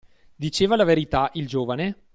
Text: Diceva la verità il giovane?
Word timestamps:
Diceva 0.35 0.75
la 0.75 0.83
verità 0.83 1.29
il 1.33 1.45
giovane? 1.47 1.95